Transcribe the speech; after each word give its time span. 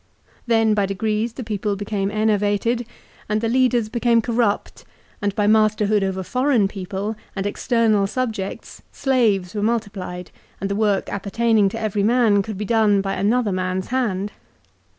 Then 0.47 0.73
by 0.73 0.87
degrees 0.87 1.33
the 1.33 1.43
people 1.43 1.75
became 1.75 2.09
enervated 2.09 2.87
and 3.29 3.39
the 3.39 3.47
leaders 3.47 3.85
CICERO'S 3.87 4.25
MORAL 4.33 4.49
ESSAYS. 4.49 4.81
373 4.81 4.81
became 4.81 4.81
corrupt, 4.81 4.85
and 5.21 5.35
by 5.35 5.45
masterhood 5.45 6.01
over 6.03 6.23
foreign 6.23 6.67
people 6.67 7.15
and 7.35 7.45
external 7.45 8.07
subjects 8.07 8.81
slaves 8.91 9.53
were 9.53 9.61
multiplied 9.61 10.31
and 10.59 10.71
the 10.71 10.75
work 10.75 11.07
appertaining 11.09 11.69
to 11.69 11.79
every 11.79 12.01
man 12.01 12.41
could 12.41 12.57
be 12.57 12.65
done 12.65 13.01
by 13.01 13.13
another 13.13 13.51
man's 13.51 13.89
hand. 13.89 14.31